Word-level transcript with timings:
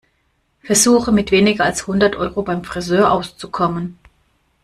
Versuche, 0.63 1.11
mit 1.11 1.29
weniger 1.29 1.63
als 1.63 1.85
hundert 1.85 2.15
Euro 2.15 2.41
beim 2.41 2.63
Frisör 2.63 3.11
auszukommen. 3.11 3.99